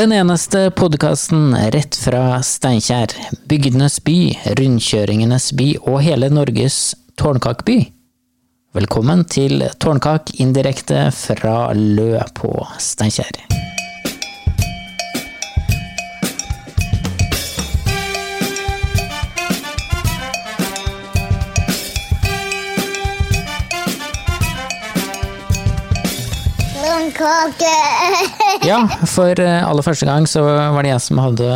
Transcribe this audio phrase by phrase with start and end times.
[0.00, 3.12] Den eneste podkasten rett fra Steinkjer,
[3.44, 4.14] bygdenes by,
[4.56, 6.78] rundkjøringenes by og hele Norges
[7.20, 7.76] tårnkakeby.
[8.80, 13.44] Velkommen til Tårnkak indirekte fra Lø på Steinkjer.
[27.20, 27.76] Blomkake!
[28.70, 31.48] Ja, for eh, aller første gang så var det jeg som hadde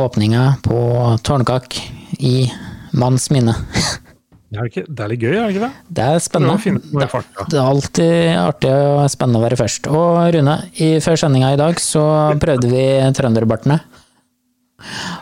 [0.00, 0.78] åpninga på
[1.26, 1.76] Tårnkak
[2.18, 2.48] i
[2.96, 3.56] manns minne.
[4.46, 5.84] Det er, ikke, det er litt gøy, er det ikke det?
[5.98, 6.70] Det er spennende.
[7.02, 7.44] I farta.
[7.50, 9.88] Det er alltid artig og spennende å være først.
[9.90, 12.04] Og Rune, i, før sendinga i dag så
[12.40, 12.84] prøvde vi
[13.18, 13.80] trønderbartene.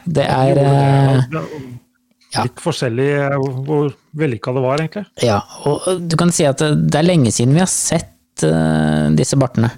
[0.05, 1.49] Det er eh, Det er
[2.37, 2.45] ja.
[2.45, 5.07] Litt forskjellig eh, hvor vellykka det var, egentlig.
[5.25, 5.41] Ja,
[5.73, 9.71] og du kan si at det er lenge siden vi har sett eh, disse bartene.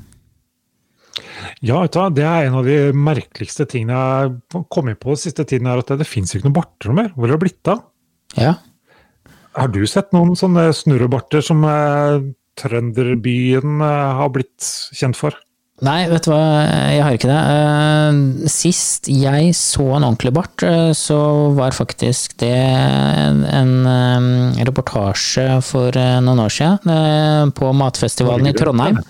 [1.65, 5.21] Ja, vet du det er en av de merkeligste tingene jeg har kommet på den
[5.21, 7.13] siste tiden, er at det, det fins ikke noen barter mer.
[7.17, 7.85] Hvor har det blitt av?
[8.37, 8.57] Ja.
[9.57, 12.29] Har du sett noen sånne snurrebarter som eh,
[12.61, 15.37] trønderbyen eh, har blitt kjent for?
[15.85, 16.41] Nei, vet du hva,
[16.89, 17.41] jeg har ikke det.
[17.53, 21.19] Eh, Sist jeg så en ordentlig bart, eh, så
[21.53, 29.03] var faktisk det en, eh, reportasje for noen år siden på matfestivalen i Trondheim.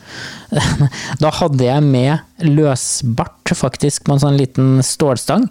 [1.19, 5.47] Da hadde jeg med løsbart, faktisk, på en sånn liten stålstang.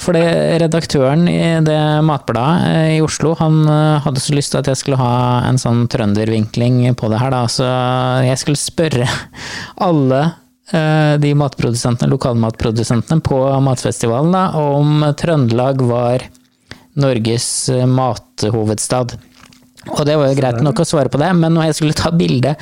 [0.00, 3.66] For redaktøren i det matbladet i Oslo, han
[4.00, 7.44] hadde så lyst til at jeg skulle ha en sånn trøndervinkling på det her, da.
[7.52, 7.68] Så
[8.24, 9.08] jeg skulle spørre
[9.76, 10.22] alle
[10.70, 16.28] de matprodusentene, lokalmatprodusentene på matfestivalen da, om Trøndelag var
[17.00, 19.16] Norges eh, mathovedstad.
[19.88, 22.10] Og det var jo greit nok å svare på det, men når jeg skulle ta
[22.12, 22.52] bilde,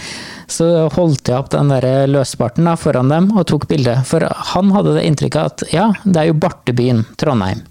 [0.48, 3.96] så holdt jeg opp den der løsbarten da, foran dem og tok bilde.
[4.06, 7.64] For han hadde det inntrykket at ja, det er jo bartebyen Trondheim.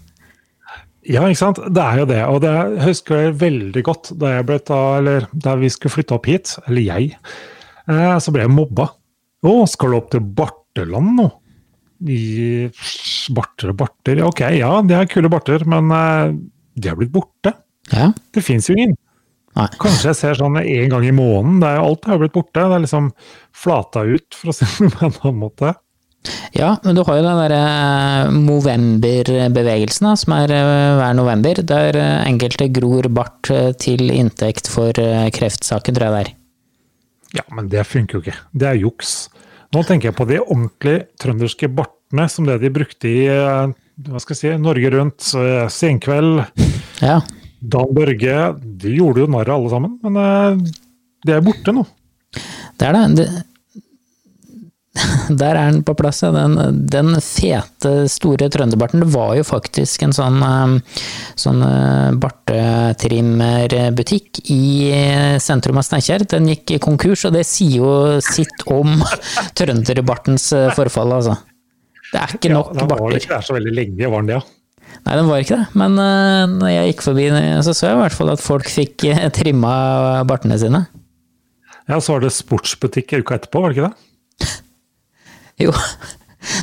[1.08, 1.62] Ja, ikke sant.
[1.72, 2.20] Det er jo det.
[2.28, 6.18] Og det husker jeg veldig godt da jeg ble ta, eller da vi skulle flytte
[6.18, 7.14] opp hit, eller jeg,
[7.88, 8.90] eh, så ble jeg mobba.
[9.46, 11.28] Å, skal du opp til Barteland nå?
[12.08, 12.70] I
[13.34, 14.22] barter og barter.
[14.26, 16.38] Ok, ja, det er kule barter, men eh,
[16.78, 17.56] de er blitt borte.
[17.94, 18.96] Ja, Det fins jo ingen.
[19.58, 19.66] Nei.
[19.82, 21.58] Kanskje jeg ser sånn en gang i måneden.
[21.64, 22.62] Det er jo alt har blitt borte.
[22.62, 23.10] Det er liksom
[23.58, 25.74] flata ut, for å si det på en annen måte.
[26.58, 32.26] Ja, men du har jo den derre Movember-bevegelsen, som er eh, hver november, der eh,
[32.28, 36.34] enkelte gror bart eh, til inntekt for eh, kreftsaken, tror jeg det er.
[37.36, 38.38] Ja, men det funker jo ikke.
[38.56, 39.16] Det er juks.
[39.76, 43.74] Nå tenker jeg på de ordentlig trønderske bartene som det de brukte i eh,
[44.08, 46.46] hva skal jeg si, Norge Rundt, eh, Senkveld,
[47.02, 47.20] Ja,
[47.60, 48.38] Dan Børge.
[48.80, 50.62] De gjorde jo narr av alle sammen, men
[51.26, 51.84] det er borte nå.
[52.78, 53.28] det er det.
[55.42, 56.32] der er den på plass, ja.
[56.34, 59.00] Den, den fete, store trønderbarten.
[59.04, 60.68] Det var jo faktisk en sånn, eh,
[61.40, 66.22] sånn eh, bartetrimmerbutikk i eh, sentrum av Steinkjer.
[66.34, 67.92] Den gikk i konkurs, og det sier jo
[68.24, 68.88] sitt om
[69.60, 70.46] trønderbartens
[70.78, 71.36] forfall, altså.
[72.08, 73.18] Det er ikke nok ja, den barter.
[73.20, 74.38] ikke der så veldig lenge, var den det?
[74.40, 74.44] Ja.
[75.04, 75.68] Nei, den var ikke det.
[75.78, 75.92] Men
[76.58, 77.26] når jeg gikk forbi,
[77.64, 78.96] så så jeg i hvert fall at folk fikk
[79.36, 79.74] trimma
[80.28, 80.82] bartene sine.
[81.88, 83.98] ja, så var det sportsbutikk uka etterpå, var det ikke det?
[85.62, 85.74] Jo,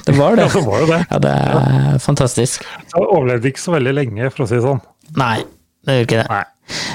[0.07, 0.47] det var det.
[0.47, 1.01] Ja, det var det det.
[1.11, 2.67] Ja, det er fantastisk.
[2.93, 4.83] Så overlevde ikke så veldig lenge, for å si det sånn.
[5.21, 5.39] Nei,
[5.85, 6.29] det gjør ikke det.
[6.31, 6.45] Nei.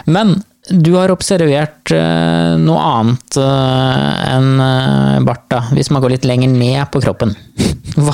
[0.09, 0.33] Men
[0.69, 6.27] du har observert eh, noe annet eh, enn eh, bart, da, hvis man går litt
[6.29, 7.33] lenger ned på kroppen.
[7.99, 8.13] Hva,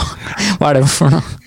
[0.58, 1.42] hva er det for noe?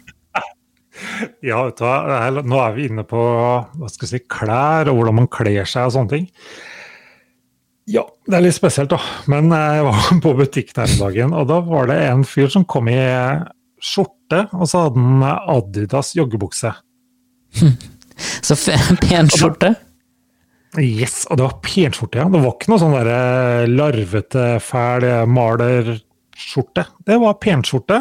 [1.43, 5.66] Ja, nå er vi inne på hva skal jeg si, klær og hvordan man kler
[5.66, 6.28] seg og sånne ting.
[7.88, 8.99] Ja, det er litt spesielt, da.
[9.32, 12.66] Men jeg var på butikken her om dagen, og da var det en fyr som
[12.69, 12.99] kom i
[13.81, 15.25] skjorte, og så hadde han
[15.56, 16.75] Adidas joggebukse.
[18.43, 18.56] Så
[18.99, 19.76] pen skjorte.
[20.82, 22.26] Yes, og det var pen skjorte, ja.
[22.28, 26.84] Det var ikke noe sånn derre larvete, fæl malerskjorte.
[27.06, 28.00] Det var penskjorte.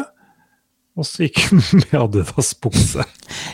[0.98, 3.04] Og så gikk hun med Adidas bukse.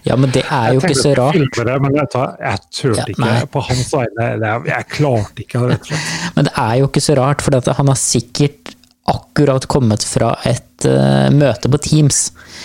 [0.06, 1.37] Ja, men det er jo ikke så tenkte rart.
[1.37, 2.08] jeg skulle filme det, men jeg,
[2.46, 4.31] jeg turte ikke på hans vegne.
[4.70, 6.14] Jeg klarte ikke, rett og slett.
[6.35, 8.73] Men det er jo ikke så rart, for han har sikkert
[9.05, 12.20] akkurat kommet fra et uh, møte på Teams.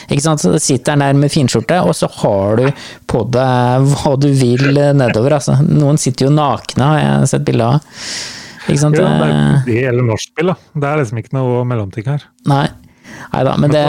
[0.07, 0.41] Ikke sant?
[0.41, 2.69] Så sitter han der med finskjorte, og så har du
[3.11, 5.35] på deg hva du vil eh, nedover.
[5.35, 5.57] Altså.
[5.67, 7.97] Noen sitter jo nakne, har jeg sett bilde av.
[8.69, 8.99] Ikke sant?
[8.99, 10.71] Ja, det, gjelder er det eller nachspiel, da.
[10.79, 12.23] Det er liksom ikke noe mellomting her.
[12.47, 12.67] Nei.
[13.33, 13.83] Nei da, men det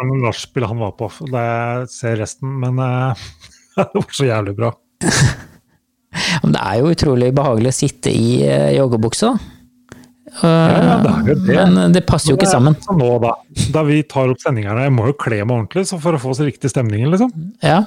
[0.00, 1.46] Var noe nachspiel han var på, Det
[1.92, 3.24] ser resten, men eh,
[3.76, 4.74] det var så jævlig bra.
[6.42, 9.58] Det er jo utrolig behagelig å sitte i eh, joggebukse, da.
[10.42, 11.54] ja, det er jo det.
[11.54, 12.74] Men det passer jo ikke sammen.
[12.98, 13.36] Nå, da,
[13.76, 16.32] da vi tar opp sendingene, jeg må jo kle meg ordentlig så for å få
[16.34, 17.30] oss riktig stemning, liksom.
[17.62, 17.84] Ja.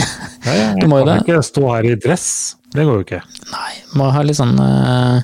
[0.00, 0.08] Ja,
[0.50, 1.20] ja, jeg kan det.
[1.22, 2.26] ikke stå her i dress.
[2.74, 3.22] Det går jo ikke.
[3.52, 3.70] Nei,
[4.00, 5.22] må ha litt sånn uh,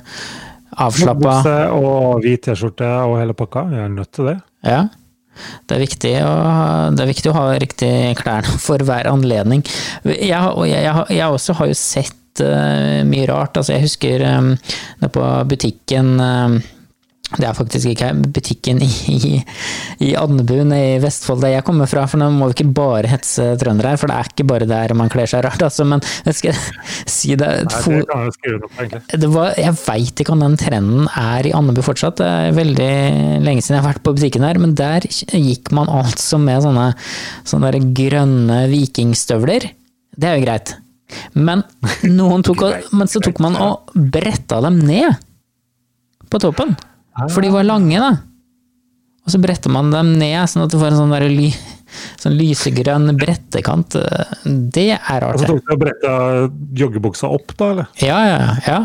[0.85, 3.65] avslappa Bukse og hvit T-skjorte og hele pakka.
[3.75, 4.37] Jeg er nødt til det.
[4.63, 4.85] Ja.
[5.65, 6.33] Det er, viktig å,
[6.95, 9.63] det er viktig å ha riktig klærne for hver anledning.
[10.05, 13.57] Jeg, jeg, jeg, jeg også har jo sett eh, mye rart.
[13.57, 14.53] Altså, jeg husker um,
[15.15, 16.59] på butikken eh,
[17.31, 19.39] Det er faktisk ikke butikken i,
[20.03, 22.03] i Andebu nede i Vestfold, der jeg kommer fra.
[22.09, 24.93] For nå må vi ikke bare hetse trøndere her, for det er ikke bare der
[24.99, 25.63] man kler seg rart.
[25.63, 26.59] Altså, men jeg skal
[27.15, 29.01] si det, Nei, det egentlig.
[29.23, 32.19] det var, jeg veit ikke om den trenden er i Andebu fortsatt.
[32.19, 32.91] Det er veldig
[33.47, 36.91] lenge siden jeg har vært på butikken her, men der gikk man altså med sånne,
[37.47, 39.71] sånne der grønne vikingstøvler.
[40.19, 40.75] Det er jo greit.
[41.33, 41.63] Men,
[42.47, 45.15] tok, men så tok man og bretta dem ned
[46.31, 46.75] på toppen.
[47.29, 48.11] For de var lange, da.
[49.21, 51.51] Og så bretter man dem ned, sånn at du får en sånn, ly,
[52.21, 53.99] sånn lysegrønn brettekant.
[54.73, 55.43] Det er Og rart.
[55.43, 56.15] så tok du og bretta
[56.81, 57.91] joggebuksa opp, da, eller?
[58.01, 58.79] Ja, ja, ja.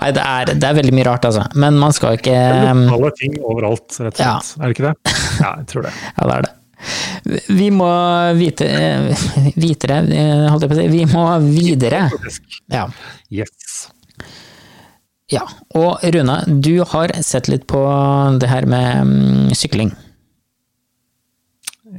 [0.00, 1.44] Nei, det er, det er veldig mye rart, altså.
[1.56, 4.34] Men man skal ikke alle Lokale ting overalt, rett og Ja.
[4.58, 5.16] Er det ikke det?
[5.40, 5.92] Ja, jeg tror det.
[6.18, 6.52] Ja, det er det.
[7.48, 7.88] Vi må
[8.36, 9.22] vite eh,
[9.56, 10.88] Vitere, eh, holdt jeg på å si.
[10.92, 12.02] Vi må videre.
[12.68, 12.82] Ja.
[13.32, 13.86] Yes.
[15.34, 15.44] Ja.
[15.76, 17.82] Og Rune, du har sett litt på
[18.40, 19.92] det her med mm, sykling.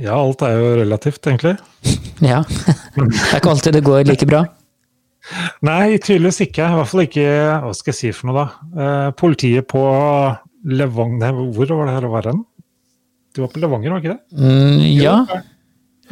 [0.01, 1.57] Ja, alt er jo relativt, egentlig.
[2.23, 2.39] Ja.
[2.95, 4.45] Det er ikke alltid det går like bra.
[5.67, 6.63] Nei, tydeligvis ikke.
[6.63, 7.25] I hvert fall ikke
[7.65, 8.69] Hva skal jeg si for noe, da?
[8.85, 9.81] Eh, politiet på
[10.65, 12.39] Levanger hvor var det her å være hen?
[13.35, 14.39] Du var på Levanger, var ikke det?
[14.39, 15.17] Mm, ja.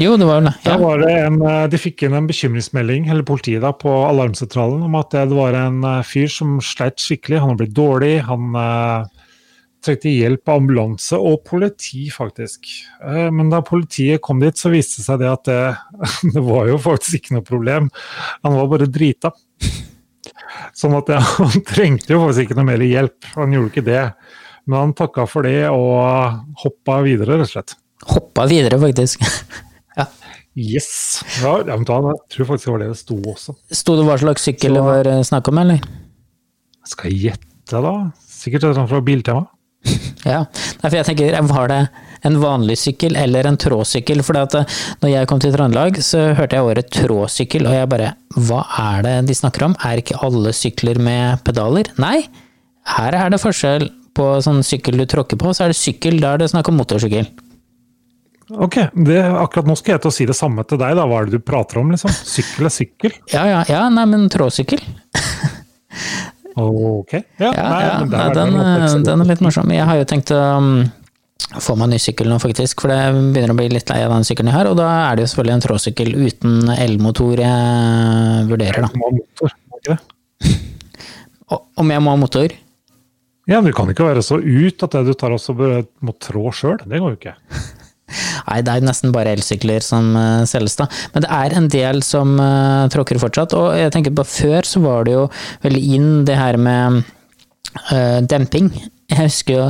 [0.02, 0.54] Jo, det var vel det.
[0.66, 0.78] Ja.
[0.82, 4.96] var det en, eh, de fikk inn en bekymringsmelding, eller politiet da, på alarmsentralen, om
[4.98, 7.42] at det var en eh, fyr som sleit skikkelig.
[7.42, 9.24] Han hadde blitt dårlig, han eh,
[9.84, 12.70] trengte hjelp av ambulanse og politi, faktisk.
[13.04, 15.60] Eh, men da politiet kom dit, så viste det seg det at det,
[16.36, 17.92] det var jo faktisk ikke noe problem.
[18.42, 19.34] Han var bare drita.
[20.78, 23.30] Sånn at ja, han trengte jo faktisk ikke noe mer hjelp.
[23.36, 24.08] Han gjorde ikke det.
[24.66, 27.78] Men han takka for det og hoppa videre, rett og slett.
[28.08, 29.24] Hoppa videre, faktisk.
[29.98, 30.08] ja.
[30.54, 31.24] Yes!
[31.42, 33.56] Ja, ja, men da, jeg tror faktisk det var det det sto også.
[33.74, 35.82] Sto det hva slags sykkel det var eh, snakk om, eller?
[36.90, 37.94] Skal jeg gjette, da?
[38.30, 39.48] Sikkert et annet fra Biltema.
[40.24, 40.46] Ja,
[40.80, 41.80] Nei, for jeg tenker, var det
[42.24, 44.22] en vanlig sykkel eller en tråsykkel?
[44.24, 48.14] For eh, når jeg kom til Trøndelag, så hørte jeg året tråsykkel, og jeg bare
[48.38, 49.76] Hva er det de snakker om?
[49.84, 51.92] Er ikke alle sykler med pedaler?
[52.02, 52.22] Nei,
[52.94, 56.36] her er det forskjell på sånn sykkel du tråkker på, så er det sykkel, da
[56.36, 57.26] er det snakk om motorsykkel.
[58.54, 61.06] Ok, det, akkurat nå skal jeg til å si det samme til deg, da.
[61.10, 62.12] Hva er det du prater om, liksom?
[62.14, 63.16] Sykkel er sykkel?
[63.34, 64.84] Ja, ja, ja, nei, men tråsykkel.
[66.56, 67.16] Ok.
[67.42, 69.72] Ja, Ja, nei, ja, nei, er den, noe eh, den er litt morsom.
[69.74, 70.84] Jeg har jo tenkt å um,
[71.64, 73.00] få meg ny sykkel nå, faktisk, for det
[73.34, 75.32] begynner å bli litt lei av den sykkelen jeg har, og da er det jo
[75.34, 78.92] selvfølgelig en tråsykkel uten elmotor jeg vurderer, da.
[78.94, 80.00] Du må ha motor, ikke det?
[81.82, 82.54] Om jeg må ha motor?
[83.50, 86.54] Ja, men du kan ikke være så ut at det du tar også må trå
[86.56, 86.78] sjøl.
[86.86, 87.34] Det går jo ikke.
[88.48, 90.88] Nei, det er nesten bare elsykler som uh, selges, da.
[91.14, 93.56] Men det er en del som uh, tråkker fortsatt.
[93.58, 95.28] Og jeg tenker på før så var det jo
[95.66, 97.04] veldig inn det her med
[97.92, 98.72] uh, demping.
[99.14, 99.66] Jeg husker jo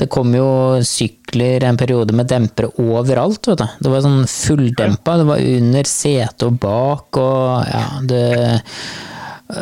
[0.00, 0.48] det kom jo
[0.86, 3.76] sykler en periode med dempere overalt, vet du.
[3.84, 5.18] Det var sånn fulldempa.
[5.20, 8.24] Det var under setet og bak og ja, det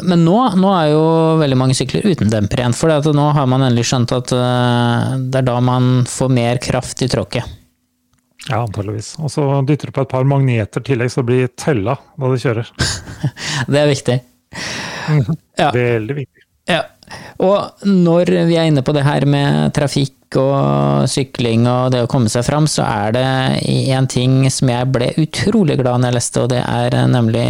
[0.02, 1.02] men nå, nå er jo
[1.38, 5.46] veldig mange sykler uten demper igjen, for nå har man endelig skjønt at det er
[5.46, 7.46] da man får mer kraft i tråkket.
[8.46, 9.14] Ja, antageligvis.
[9.18, 12.30] Og så dytter du på et par magneter i tillegg, så det blir tella da
[12.30, 12.72] du kjører.
[13.72, 14.18] Det er viktig.
[15.58, 15.70] Ja.
[15.74, 16.46] Veldig viktig.
[16.70, 16.82] Ja.
[17.42, 22.08] Og når vi er inne på det her med trafikk og sykling og det å
[22.10, 23.26] komme seg fram, så er det
[23.94, 27.46] en ting som jeg ble utrolig glad når jeg leste, og det er nemlig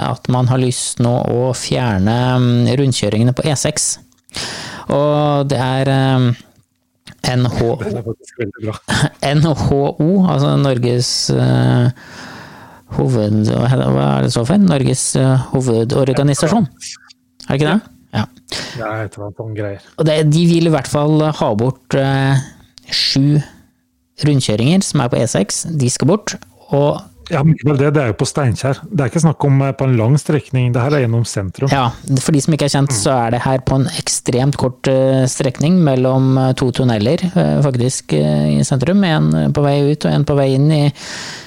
[0.00, 3.86] at man har lyst nå å fjerne mm, rundkjøringene på E6.
[4.96, 5.92] Og det er
[7.26, 7.96] Det
[8.70, 8.78] er.
[9.40, 9.82] NHO,
[10.30, 11.90] altså Norges uh,
[12.98, 13.50] hoved...
[13.50, 14.62] Hva er det så for?
[14.62, 16.68] Norges uh, hovedorganisasjon?
[17.46, 17.92] Er det ikke det?
[18.16, 18.24] Ja.
[18.78, 19.90] Ja, et eller annet sånn greier.
[19.98, 22.38] Og det, de vil i hvert fall ha bort uh,
[22.86, 23.40] sju
[24.24, 25.64] rundkjøringer som er på E6.
[25.76, 26.36] De skal bort.
[26.74, 27.02] Og
[27.32, 28.78] Ja, det, det er jo på Steinkjer.
[28.86, 31.70] Det er ikke snakk om eh, på en lang strekning, det her er gjennom sentrum.
[31.72, 31.88] ja,
[32.22, 35.24] for de som ikke er kjent, så er det her på en ekstremt kort eh,
[35.30, 37.24] strekning mellom eh, to tunneler,
[37.64, 39.02] faktisk, i sentrum.
[39.06, 40.82] En på vei ut og en på vei inn i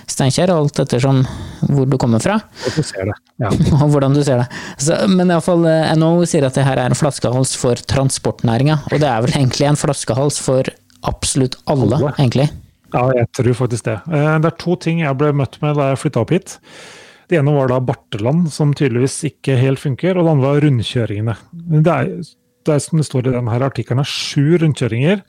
[0.09, 1.21] Steinkjer, alt ettersom
[1.69, 2.39] hvor du kommer fra.
[2.65, 3.15] Og du ser det.
[3.39, 3.51] Ja.
[3.83, 4.50] og hvordan du ser det.
[4.81, 5.63] Så, men iallfall
[6.01, 9.69] NHO sier at det her er en flaskehals for transportnæringa, og det er vel egentlig
[9.69, 10.67] en flaskehals for
[11.07, 12.15] absolutt alle, Alle.
[12.17, 12.50] egentlig.
[12.93, 13.98] Ja, jeg tror faktisk det.
[14.10, 16.58] Eh, Det er to ting jeg ble møtt med da jeg flytta opp hit.
[17.29, 21.36] Det ene var da Barteland, som tydeligvis ikke helt funker, og det andre var rundkjøringene.
[21.86, 22.12] Det er,
[22.65, 25.22] det er som det står i denne artikkelen, sju rundkjøringer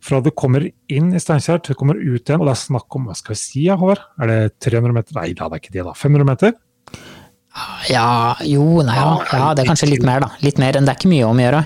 [0.00, 2.40] fra du kommer inn i Steinkjer til du kommer ut igjen.
[2.40, 4.04] Og det er snakk om hva skal vi si, ja, Håvard?
[4.22, 5.18] Er det 300 meter?
[5.18, 5.96] Nei, da, det er ikke det, da.
[5.98, 6.54] 500 meter?
[7.90, 8.06] Ja,
[8.46, 10.30] jo, nei, ja, ja, det er kanskje litt mer, da.
[10.46, 11.64] Litt mer enn det er ikke mye om å gjøre.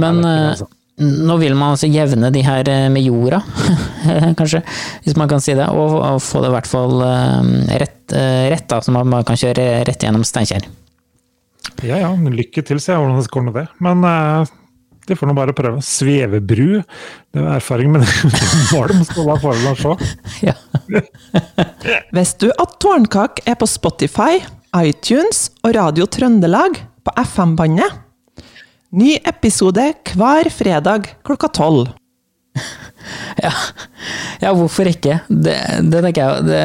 [0.00, 0.56] Men Nei,
[1.02, 3.40] nå vil man altså jevne de her eh, med jorda,
[4.38, 4.60] kanskje,
[5.02, 5.66] hvis man kan si det.
[5.74, 9.38] Og, og få det i hvert fall eh, rett, eh, rett da, så man kan
[9.40, 10.68] kjøre rett gjennom Steinkjer.
[11.82, 13.64] Ja ja, lykke til, sier jeg hvordan det går med det.
[13.82, 14.04] Men
[15.08, 15.82] de får nå bare prøve.
[15.84, 16.78] Svevebru,
[17.34, 18.14] det er erfaring med det.
[18.70, 20.12] var det, så da får å se.
[20.46, 20.54] Ja.
[22.16, 24.38] Visste du at Tårnkak er på Spotify,
[24.78, 28.03] iTunes og Radio Trøndelag på FM-bandet?
[28.94, 31.92] Ny episode hver fredag klokka tolv.
[33.36, 33.50] Ja.
[34.40, 35.18] ja, hvorfor ikke?
[35.28, 35.54] Det,
[35.90, 36.44] det tenker jeg.
[36.46, 36.60] Det,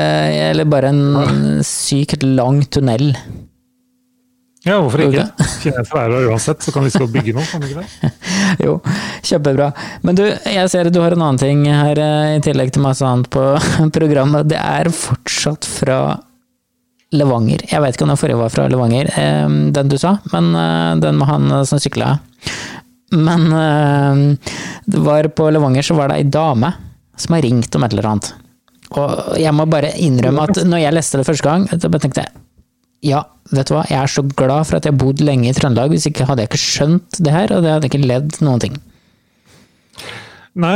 [0.45, 3.09] eller bare en sykt lang tunnel.
[4.63, 5.25] Ja, hvorfor ikke?
[5.63, 8.13] Kinesere er her uansett, så kan vi skal bygge noe, kan vi ikke det?
[8.69, 8.77] Jo,
[9.25, 9.71] kjempebra.
[10.07, 12.85] Men du, jeg ser at du har en annen ting her, eh, i tillegg til
[12.85, 13.43] masse annet på
[13.97, 14.47] programmet.
[14.53, 15.99] Det er fortsatt fra
[17.15, 17.63] Levanger.
[17.71, 20.91] Jeg vet ikke om den forrige var fra Levanger, eh, den du sa, men eh,
[21.01, 22.11] den med han eh, som sykla.
[23.17, 24.51] Men eh,
[24.85, 26.73] det var på Levanger så var det ei dame
[27.19, 28.29] som har ringt om et eller annet.
[28.97, 32.31] Og jeg må bare innrømme at når jeg leste det første gang, så tenkte jeg
[33.05, 33.21] ja,
[33.53, 35.93] vet du hva, jeg er så glad for at jeg har bodd lenge i Trøndelag,
[35.93, 38.75] hvis ikke hadde jeg ikke skjønt det her, og det hadde ikke ledd noen ting.
[40.59, 40.75] Nei,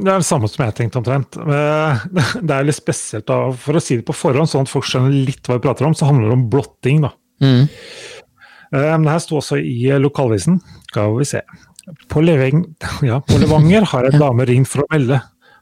[0.00, 1.36] det er det samme som jeg tenkte omtrent.
[1.40, 2.04] Eh,
[2.46, 3.50] Det er litt spesielt, da.
[3.56, 5.96] For å si det på forhånd, sånn at folk skjønner litt hva vi prater om,
[5.96, 7.12] så handler det om blotting, da.
[7.44, 7.66] Mm.
[8.70, 10.60] Eh, det her sto også i lokalvisen.
[10.90, 11.42] Skal vi se.
[12.12, 12.64] På, Leveng,
[13.10, 15.20] ja, på Levanger har en dame ringt for å melde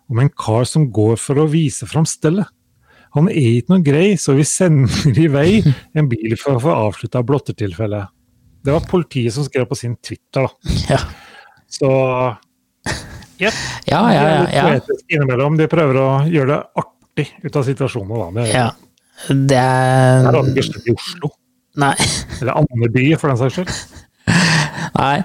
[0.09, 2.49] om en kar som går for å vise fram stellet.
[3.17, 5.49] Han er ikke noe grei, så vi sender i vei
[5.97, 8.15] en bil for å få avslutta blottertilfellet.
[8.65, 10.77] Det var politiet som skrev på sin Twitter, da.
[10.91, 11.01] Ja.
[11.69, 11.89] Så
[13.39, 13.63] Jepp.
[13.87, 14.41] Ja, De ja, er ja.
[14.43, 14.67] litt ja.
[14.69, 15.59] poetiske innimellom.
[15.61, 18.13] De prøver å gjøre det artig ut av situasjonen.
[18.19, 18.29] Da.
[18.35, 18.69] Det er, ja.
[19.29, 21.33] Det er det ikke skjedd i Oslo,
[21.83, 21.95] Nei.
[22.41, 24.05] eller Andeby for den saks skyld.
[24.99, 25.17] Nei.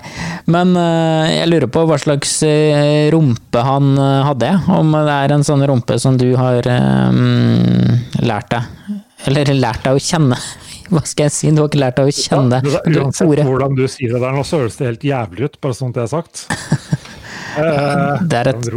[0.51, 4.51] Men eh, jeg lurer på hva slags eh, rumpe han eh, hadde.
[4.75, 9.00] Om det er en sånn rumpe som du har um, lært deg.
[9.29, 10.38] Eller lært deg å kjenne.
[10.93, 11.51] Hva skal jeg si?
[11.55, 12.98] Du har ikke lært deg å kjenne Ja, det.
[13.00, 15.98] Uansett hvordan du sier det der nå, så høres det helt jævlig ut, bare sånt
[15.98, 16.43] jeg det er sagt.
[17.57, 18.69] Eh, Det er et-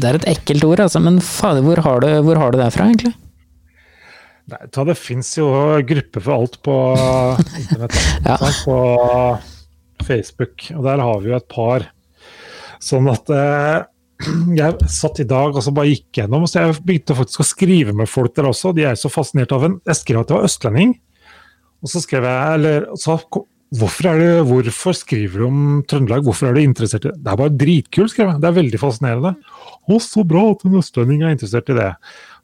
[0.00, 1.00] Det er et ekkelt ord, altså.
[1.02, 3.14] Men fader, hvor har du, hvor har du det fra, egentlig?
[4.50, 5.46] Nei, det fins jo
[5.86, 6.74] grupper for alt på
[7.60, 7.94] internett.
[8.26, 8.36] Ja.
[8.64, 9.38] På
[10.04, 11.86] Facebook, og der har vi jo et par.
[12.80, 13.84] Sånn at eh,
[14.56, 17.94] jeg satt i dag og så bare gikk gjennom, så jeg begynte faktisk å skrive
[17.96, 18.74] med folk der også.
[18.76, 20.96] De er så fascinert av en Jeg skrev at jeg var østlending,
[21.80, 23.18] og så skrev jeg eller, så,
[23.78, 27.20] hvorfor, det, hvorfor skriver du om Trøndelag, hvorfor er du interessert i det?
[27.22, 28.42] Det er bare dritkult, skrev jeg.
[28.42, 29.34] Det er veldig fascinerende.
[29.86, 31.90] Å, så bra at en østlending er interessert i det.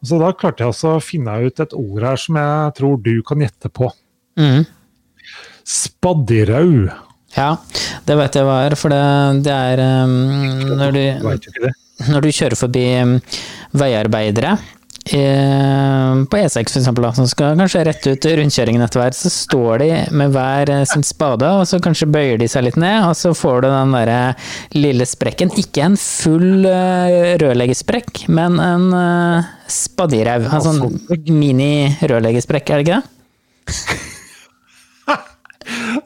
[0.03, 3.01] Og så da klarte jeg altså å finne ut et ord her som jeg tror
[3.03, 3.91] du kan gjette på.
[4.39, 4.63] Mm.
[5.67, 6.71] Spadderau.
[7.37, 7.51] Ja,
[8.07, 9.03] det vet jeg hva er, for det,
[9.45, 10.15] det er um,
[10.79, 11.69] når, Du
[12.13, 13.19] når du kjører forbi um,
[13.77, 14.55] veiarbeidere
[15.07, 19.83] på E6 for eksempel, da, som skal kanskje rette ut rundkjøringen etter hvert, så står
[19.85, 23.15] de med hver eh, sin spade, og så kanskje bøyer de seg litt ned, og
[23.19, 24.19] så får du den derre
[24.75, 25.55] lille sprekken.
[25.63, 30.49] Ikke en full eh, rørleggersprekk, men en uh, spaddirau.
[30.51, 30.83] En sånn
[31.31, 34.05] mini-rørleggersprekk, er det ikke det?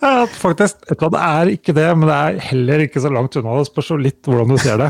[0.00, 3.58] Ja, faktisk, det er ikke det, men det er heller ikke så langt unna.
[3.58, 4.88] Det spørs jo litt hvordan du ser det.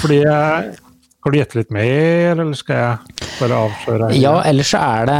[0.00, 0.70] Fordi eh,
[1.20, 4.06] Skal du gjette litt mer, eller skal jeg bare avsløre?
[4.16, 5.18] Ja, ellers så er det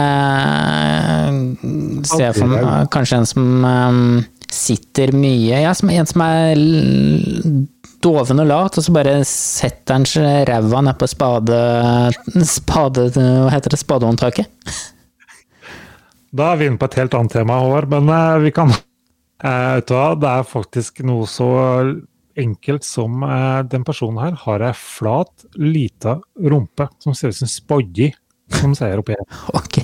[2.09, 6.57] Ser jeg for meg kanskje en som um, sitter mye Ja, som en som er
[8.01, 10.09] doven og lat, og så bare setter han
[10.49, 11.59] ræva nedpå spade...
[12.49, 13.11] spade...
[13.13, 13.81] Hva heter det?
[13.83, 14.49] Spadehåndtaket?
[16.33, 19.77] Da er vi inne på et helt annet tema, Håvard, men eh, vi kan eh,
[19.77, 21.51] Vet du hva, det er faktisk noe så
[22.43, 27.51] enkelt som eh, den personen her har ei flat, lita rumpe som ser ut som
[27.51, 28.11] spadji,
[28.61, 29.27] som sier oppi her.
[29.61, 29.83] Ok.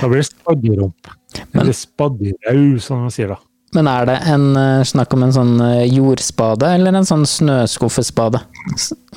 [0.00, 1.12] Da blir det spadjerump.
[1.54, 3.38] Eller spadjerau, som de sier da.
[3.76, 8.40] Men er det en eh, snakk om en sånn eh, jordspade, eller en sånn snøskuffespade?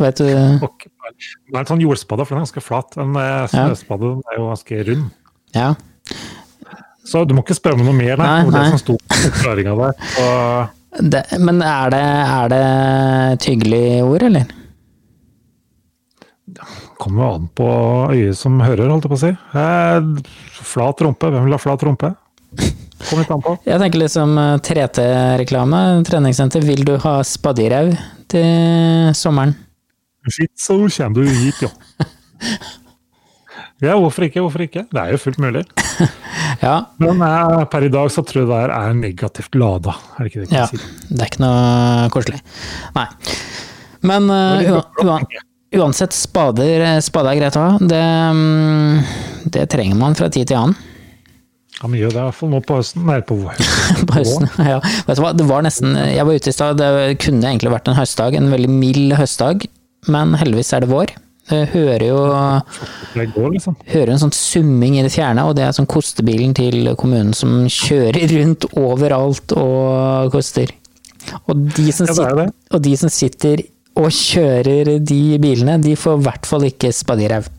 [0.01, 0.29] Vet du
[0.65, 0.91] okay.
[1.09, 2.97] Det er en sånn jordspade, for den er ganske flat.
[3.01, 5.07] En eh, snøspade den er jo ganske rund.
[5.55, 5.69] Ja.
[7.09, 8.27] Så du må ikke spørre om noe mer, nei.
[8.27, 8.65] Nei, det nei.
[8.65, 10.03] det som sto på forklaringa der.
[10.25, 12.63] Og Det, men er det, er det
[13.33, 14.55] et hyggelig ord, eller?
[16.99, 17.67] kommer jo an på
[18.13, 19.31] øyet som hører, holdt jeg på å si.
[19.31, 22.11] Eh, flat rumpe, hvem vil ha flat rumpe?
[23.07, 23.55] Kom litt an på.
[23.63, 26.65] Jeg tenker liksom som 3T-reklame, treningssenter.
[26.67, 27.93] Vil du ha spaddirau
[28.29, 29.55] til sommeren?
[30.27, 31.71] Shit, så kommer du hit, jo.
[33.79, 34.41] Ja, hvorfor ikke?
[34.43, 34.83] Hvorfor ikke?
[34.91, 35.65] Det er jo fullt mulig.
[36.59, 39.93] Ja, Men eh, per i dag så tror jeg det her er negativt lada.
[40.17, 40.65] Er det ikke det ja.
[40.67, 40.79] si?
[41.07, 42.39] Det er ikke noe koselig.
[42.97, 43.05] Nei.
[44.09, 45.23] Men uh,
[45.79, 47.77] uansett, spader, spader, er greit å ha.
[47.79, 48.01] Det,
[48.35, 50.75] mm, det trenger man fra tid til annen.
[51.79, 53.05] Ja, men gjør det i hvert fall nå på høsten.
[53.07, 54.03] Nei, på høsten.
[54.09, 54.51] På høsten.
[54.67, 54.81] Ja.
[55.07, 57.91] Vet du hva, det var nesten Jeg var ute i stad, det kunne egentlig vært
[57.91, 58.35] en høstdag.
[58.39, 59.67] En veldig mild høstdag,
[60.11, 61.15] men heldigvis er det vår.
[61.49, 62.17] Jeg hører jo
[63.33, 63.75] går, liksom.
[63.89, 67.63] hører en sånn summing i det fjerne, og det er sånn kostebilen til kommunen som
[67.65, 70.75] kjører rundt overalt og koster.
[71.49, 72.47] Og de som, Ja, det det.
[72.71, 73.63] og de som sitter
[73.99, 77.49] og kjører de bilene, de får i hvert fall ikke spadirev.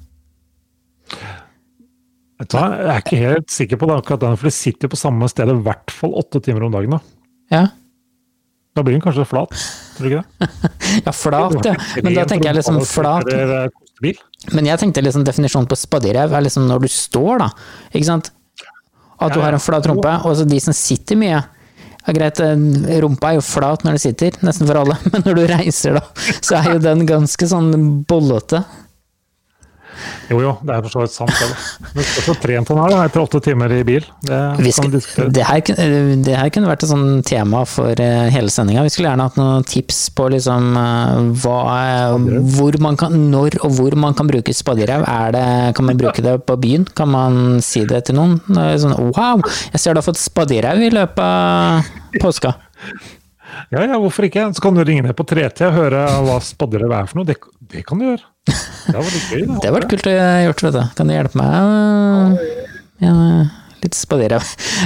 [2.40, 4.88] Vet du hva, Jeg er ikke helt sikker på det akkurat den, for de sitter
[4.88, 6.97] på samme sted i hvert fall åtte timer om dagen.
[6.97, 7.66] Da Ja.
[8.70, 9.50] Da blir den kanskje flat,
[9.97, 10.49] tror du ikke det?
[11.06, 11.73] ja, flat, ja.
[12.04, 13.26] Men da tenker jeg liksom flat.
[14.00, 14.19] Eh.
[14.57, 17.49] Men jeg tenkte liksom definisjonen på spadderev er liksom når du står, da.
[17.92, 18.30] Ikke sant?
[19.21, 21.40] At du har en flat rumpe, og så de som sitter mye.
[22.00, 22.40] Ja, greit,
[23.02, 26.04] rumpa er jo flat når du sitter, nesten for alle, men når du reiser da,
[26.40, 27.75] så er jo den ganske sånn
[28.09, 28.62] bollete.
[30.30, 31.32] Jo jo, det er for så vidt sant.
[31.35, 34.06] Det Men så trent han er da, etter åtte timer i bil.
[34.23, 34.94] Det skal,
[35.35, 35.62] det, her,
[36.25, 38.85] det her kunne vært et sånn tema for eh, hele sendinga.
[38.87, 41.61] Vi skulle gjerne hatt noen tips på liksom eh, hva,
[42.56, 45.04] hvor man kan, når og hvor man kan bruke spaddirau.
[45.04, 45.38] Er
[45.76, 46.87] Kan man bruke det på byen?
[46.97, 48.38] Kan man si det til noen?
[48.50, 49.42] Sånn, wow,
[49.75, 52.54] jeg ser du har fått spaddirau i løpet av påska.
[53.75, 54.49] Ja ja, hvorfor ikke?
[54.57, 57.28] Så kan du ringe ned på 3T og høre hva spadderøv er for noe.
[57.28, 57.37] Det,
[57.73, 58.26] det kan du gjøre.
[58.50, 59.47] Det var litt gøy.
[59.62, 60.83] Det var kult å gjort, vet du.
[60.99, 62.38] Kan du hjelpe meg?
[63.00, 63.15] Ja,
[63.80, 64.41] litt spadere.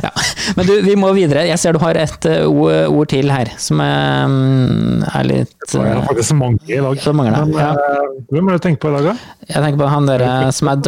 [0.05, 0.11] Ja.
[0.59, 1.47] Men du, vi må videre.
[1.49, 5.81] Jeg ser du har et eh, ord, til her, som er, mm, er litt Det
[5.81, 7.03] er eh, faktisk mange i dag.
[7.19, 7.73] Men, ja.
[7.75, 9.35] eh, Hvem er det du tenker på i dag, da?
[9.51, 10.85] Jeg tenker på han der eh, som er,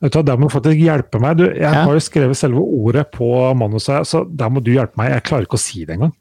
[0.00, 1.36] Der må du faktisk hjelpe meg.
[1.36, 1.84] Du, jeg Ja.
[1.84, 5.12] har jo skrevet selve ordet på manuset, så der må du hjelpe meg.
[5.12, 6.14] Jeg klarer ikke å si det engang.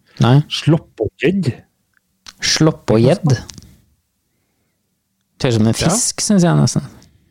[0.52, 1.54] Sloppågjedd.
[3.00, 3.38] Gjedd.
[5.40, 6.88] Høres ut som en fisk, syns jeg nesten.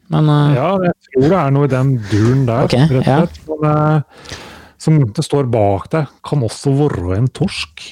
[0.08, 0.54] Men uh...
[0.56, 3.18] Ja, jeg tror det er noe i den duren der, okay, rett og ja.
[3.52, 4.36] Men, uh,
[4.80, 7.84] som det står bak deg, kan også være en torsk.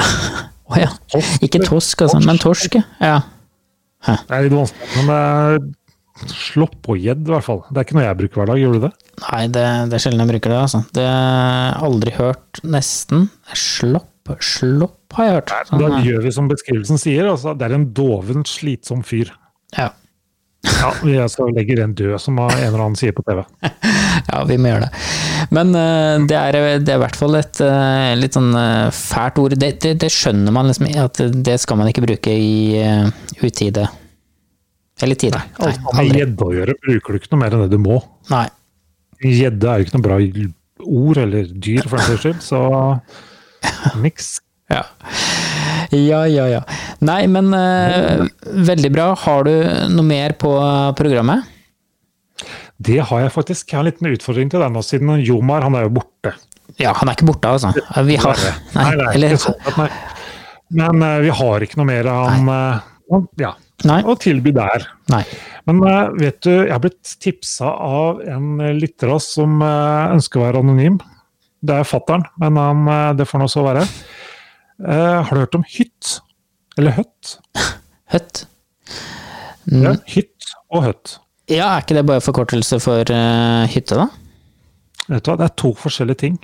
[0.70, 0.88] å ja.
[1.44, 3.18] Ikke tosk, altså, men torsk, ja.
[4.06, 4.16] Hæ.
[4.24, 5.58] Det er litt vanskelig, men det
[6.26, 7.62] er gjedd, i hvert fall.
[7.68, 8.90] Det er ikke noe jeg bruker hver dag, gjør du det?
[9.24, 10.82] Nei, det, det er sjelden jeg bruker det, altså.
[10.96, 13.28] Det har jeg aldri hørt, nesten.
[13.54, 15.54] Slopp, slopp har jeg hørt.
[15.70, 19.32] Sånn, Da eh, gjør vi som beskrivelsen sier, altså det er en doven, slitsom fyr.
[19.78, 19.92] ja.
[20.60, 23.38] Ja, vi altså legger en død, som en eller annen sier på TV.
[24.30, 25.04] ja, vi må gjøre det.
[25.56, 29.40] Men uh, det, er, det er i hvert fall et uh, litt sånn uh, fælt
[29.40, 29.56] ord.
[29.56, 32.76] Det, det, det skjønner man liksom, at det skal man ikke bruke i
[33.40, 33.88] utide.
[35.02, 35.40] Eller tide.
[35.60, 38.00] Nei, Alt med gjedde å gjøre bruker du ikke noe mer enn det du må.
[38.30, 38.46] Nei.
[39.20, 40.18] Gjedde er jo ikke noe bra
[40.80, 42.60] ord eller dyr, for den saks skyld, så
[44.04, 44.38] niks.
[44.70, 44.84] Ja.
[45.90, 46.60] ja, ja, ja.
[47.02, 48.26] Nei, men uh,
[48.70, 49.08] veldig bra.
[49.18, 49.54] Har du
[49.92, 50.52] noe mer på
[50.98, 51.48] programmet?
[52.80, 53.66] Det har jeg faktisk.
[53.68, 56.32] Jeg har en liten utfordring til deg nå, siden Jomar han er jo borte.
[56.80, 57.72] Ja, han er ikke borte, altså.
[58.06, 58.38] Vi har
[58.76, 59.90] Nei, Nei, er eller ikke sånn.
[60.80, 63.50] Men uh, vi har ikke noe mer av han uh, ja,
[63.88, 64.00] Nei.
[64.04, 64.84] å tilby der.
[65.12, 65.22] Nei.
[65.68, 70.12] Men eh, vet du, jeg har blitt tipsa av en lytter av oss som eh,
[70.16, 70.98] ønsker å være anonym.
[71.60, 73.86] Det er fattern, men han, eh, det får nå så være.
[74.80, 76.14] Uh, har du hørt om hytt?
[76.80, 77.34] Eller høtt?
[78.14, 78.46] Høtt.
[79.70, 81.18] Ja, hytt og høtt.
[81.52, 84.08] Ja, er ikke det bare forkortelse for uh, hytte, da?
[85.10, 86.40] Vet du hva, Det er to forskjellige ting.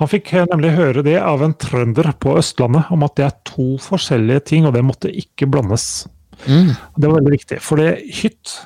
[0.00, 3.68] Han fikk nemlig høre det av en trønder på Østlandet, om at det er to
[3.82, 6.06] forskjellige ting, og det måtte ikke blandes.
[6.46, 6.74] Mm.
[6.96, 8.58] Det var veldig viktig, for det hytt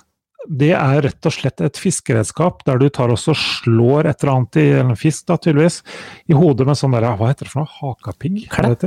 [0.46, 4.58] det er rett og slett et fiskeredskap der du tar også slår et eller annet
[4.62, 5.80] i en fisk, da tydeligvis,
[6.30, 8.44] i hodet med sånn der, hva heter det for noe, hakapigg?
[8.52, 8.86] Klepp?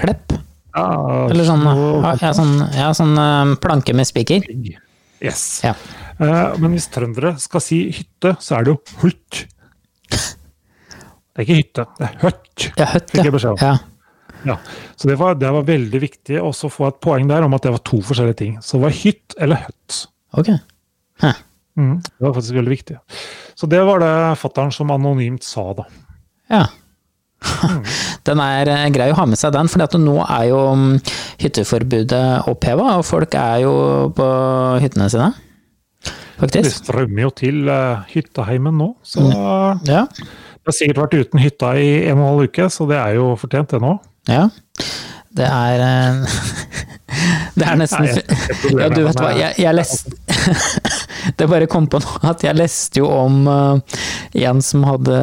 [0.00, 0.34] Klepp?
[0.74, 0.86] Ja,
[1.30, 4.42] Eller sånn, ja, sånn, ja, sånn eh, planke med spiker?
[5.22, 5.44] Yes.
[5.62, 5.76] Ja.
[6.18, 9.44] Uh, men hvis trøndere skal si hytte, så er det jo hult.
[11.34, 12.64] Det er ikke hytte, det er høtt.
[12.78, 13.24] Ja, høtt, Fikk
[13.58, 13.70] ja.
[14.46, 14.58] Ja.
[14.96, 17.64] Så det var, det var veldig viktig også å få et poeng der om at
[17.66, 18.54] det var to forskjellige ting.
[18.64, 19.98] Så det var hytt eller høtt.
[20.38, 20.52] Ok.
[21.24, 21.34] Hæ.
[21.74, 22.96] Mm, det var faktisk veldig viktig.
[23.58, 25.86] Så det var det fattern som anonymt sa, da.
[26.52, 26.64] Ja.
[28.28, 29.68] Den er eh, grei å ha med seg, den.
[29.70, 30.92] For nå er jo mm,
[31.42, 33.74] hytteforbudet oppheva, og folk er jo
[34.16, 34.28] på
[34.84, 35.32] hyttene sine.
[36.04, 36.80] Det Faktisk.
[36.82, 39.22] strømmer jo til uh, hytteheimen nå, så
[39.86, 40.02] Ja.
[40.10, 43.14] det har sikkert vært uten hytta i en og en halv uke, så det er
[43.20, 43.92] jo fortjent, det nå.
[44.30, 44.48] Ja.
[45.34, 46.36] Det er eh,
[47.58, 48.06] Det er nesten
[48.78, 50.14] Ja, du vet hva, jeg, jeg leste
[51.38, 53.98] Det bare kom på nå at jeg leste jo om eh,
[54.44, 55.18] en som hadde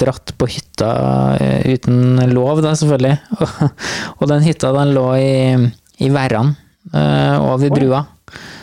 [0.00, 0.90] dratt på hytta
[1.40, 3.16] eh, uten lov, da, selvfølgelig.
[4.18, 5.32] Og, den hytta, den lå i,
[6.04, 6.54] i Verran,
[6.92, 8.04] eh, over brua.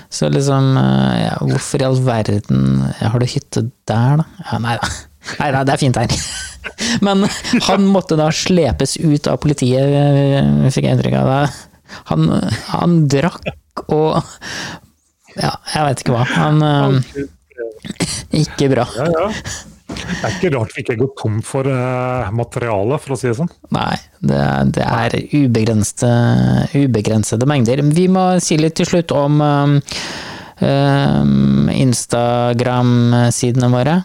[0.10, 4.28] Så liksom eh, ja, Hvorfor i all verden har du hytte der, da?
[4.46, 4.92] Ja, nei da.
[5.38, 6.14] Nei da, det er fint her.
[7.06, 7.26] Men
[7.68, 11.32] han måtte da slepes ut av politiet, eh, fikk jeg inntrykk av.
[11.32, 11.66] det.
[12.12, 12.28] Han,
[12.74, 14.20] han drakk og
[15.38, 16.28] Ja, jeg veit ikke hva.
[16.34, 17.26] Han eh,
[18.42, 18.88] Ikke bra.
[18.98, 19.28] Ja, ja.
[19.88, 23.38] Det er ikke rart vi ikke går tom for uh, materiale, for å si det
[23.40, 23.50] sånn.
[23.76, 24.42] Nei, det,
[24.76, 27.82] det er ubegrensede, ubegrensede mengder.
[27.96, 29.78] Vi må si litt til slutt om um,
[30.60, 33.98] um, Instagram-sidene våre.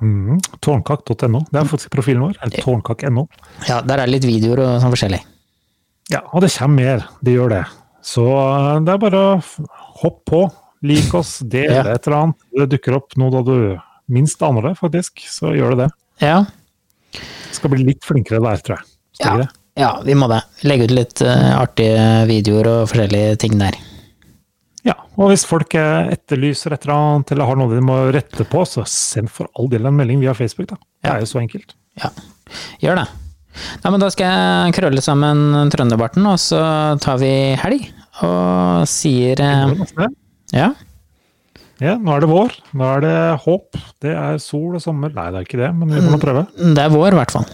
[0.00, 0.38] Mm.
[0.64, 1.42] Tårnkakk.no.
[1.50, 2.38] Det er faktisk profilen vår.
[2.42, 3.26] Eller tårnkakk.no.
[3.68, 5.20] Ja, der er det litt videoer og sånn forskjellig.
[6.10, 7.06] Ja, og det kommer mer.
[7.24, 7.62] Det gjør det.
[8.04, 10.42] Så uh, det er bare å hoppe hopp på.
[10.88, 11.82] Lik oss, del Ja.
[11.92, 12.36] et eller annet.
[12.56, 13.56] Det dukker opp noe da du
[14.08, 15.20] minst aner det, faktisk.
[15.28, 15.90] Så gjør det det.
[16.24, 16.44] Ja,
[17.52, 18.86] Skal bli litt flinkere der, tror jeg.
[19.18, 20.40] Skal ja, ja vi må det.
[20.64, 23.76] Legge ut litt uh, artige videoer og forskjellige ting der.
[24.86, 28.46] Ja, og hvis folk eh, etterlyser et eller annet, eller har noe de må rette
[28.48, 30.78] på, så send for all del en melding via Facebook, da.
[31.04, 31.74] Det er jo så enkelt.
[32.00, 32.08] Ja,
[32.80, 33.08] gjør det.
[33.82, 36.60] Nei, men da skal jeg krølle sammen trønderbarten, og så
[37.02, 37.90] tar vi helg.
[38.24, 39.74] Og sier eh,
[40.56, 40.70] Ja.
[41.80, 42.56] Ja, nå er det vår.
[42.76, 43.76] Nå er det håp.
[44.04, 45.12] Det er sol og sommer.
[45.16, 46.42] Nei, det er ikke det, men vi får nå prøve.
[46.76, 47.46] Det er vår, i hvert fall.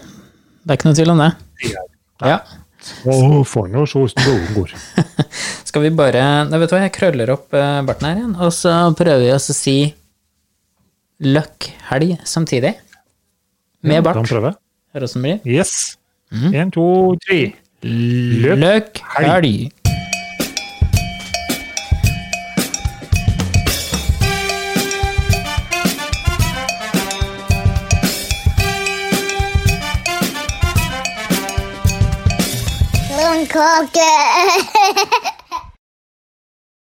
[0.67, 1.29] Det er ikke noe tvil om det.
[2.27, 2.39] Ja.
[3.11, 4.75] Og får nå se hvordan det går.
[5.69, 8.53] Skal vi bare Nei, vet du hva, jeg krøller opp eh, barten her igjen, og
[8.55, 9.77] så prøver vi å si
[11.27, 12.75] løkk helg samtidig.
[13.87, 14.21] Med bart.
[14.27, 14.55] prøve.
[14.95, 15.57] Hør åssen det blir.
[15.59, 15.97] Yes.
[16.33, 17.55] Én, to, tre.
[17.87, 19.76] Løkk Løkk
[33.57, 33.89] helg.
[33.93, 35.33] Lundkake.